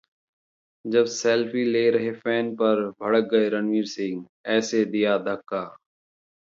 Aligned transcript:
जब 0.85 1.05
सेल्फी 1.05 1.63
ले 1.65 1.89
रहे 1.91 2.11
फैन 2.11 2.51
पर 2.55 2.81
भड़क 3.01 3.29
गए 3.31 3.49
रणवीर 3.49 3.85
सिंह, 3.85 4.25
ऐसे 4.45 4.85
दिया 4.85 5.17
धक्का 5.17 5.63